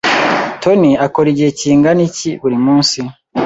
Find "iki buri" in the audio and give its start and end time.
2.09-2.57